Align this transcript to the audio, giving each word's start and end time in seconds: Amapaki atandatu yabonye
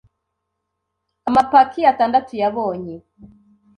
Amapaki 1.27 1.81
atandatu 1.91 2.33
yabonye 2.41 2.95